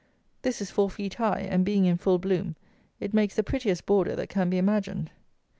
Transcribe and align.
This 0.41 0.61
is 0.61 0.71
four 0.71 0.89
feet 0.89 1.13
high; 1.13 1.41
and, 1.41 1.63
being 1.63 1.85
in 1.85 1.95
full 1.95 2.17
bloom, 2.17 2.55
it 2.99 3.13
makes 3.13 3.35
the 3.35 3.43
prettiest 3.43 3.85
border 3.85 4.15
that 4.15 4.29
can 4.29 4.49
be 4.49 4.57
imagined. 4.57 5.11